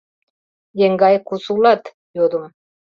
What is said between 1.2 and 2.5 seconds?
кусо улат?— йодым.